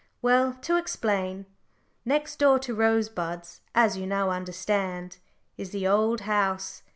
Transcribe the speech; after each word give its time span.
Well, 0.19 0.53
to 0.63 0.77
explain 0.77 1.45
next 2.05 2.37
door 2.37 2.57
to 2.57 2.73
Rosebuds, 2.73 3.61
as 3.75 3.97
you 3.97 4.07
now 4.07 4.31
understand, 4.31 5.19
is 5.59 5.69
the 5.69 5.87
Old 5.87 6.21
House. 6.21 6.81